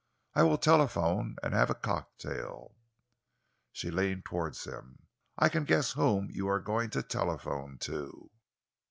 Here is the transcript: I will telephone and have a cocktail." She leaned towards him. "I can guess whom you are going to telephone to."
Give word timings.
I 0.33 0.41
will 0.41 0.57
telephone 0.57 1.35
and 1.43 1.53
have 1.53 1.69
a 1.69 1.75
cocktail." 1.75 2.75
She 3.71 3.91
leaned 3.91 4.25
towards 4.25 4.63
him. 4.65 5.05
"I 5.37 5.47
can 5.47 5.63
guess 5.63 5.91
whom 5.91 6.31
you 6.31 6.47
are 6.47 6.59
going 6.59 6.89
to 6.89 7.03
telephone 7.03 7.77
to." 7.81 8.31